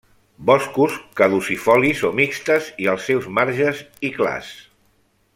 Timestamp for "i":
2.85-2.89, 4.09-4.15